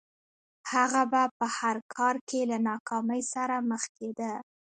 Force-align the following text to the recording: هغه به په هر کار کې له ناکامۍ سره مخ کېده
هغه 0.71 1.01
به 1.11 1.23
په 1.37 1.45
هر 1.57 1.77
کار 1.95 2.15
کې 2.27 2.39
له 2.51 2.57
ناکامۍ 2.69 3.21
سره 3.33 3.55
مخ 3.69 3.83
کېده 3.97 4.33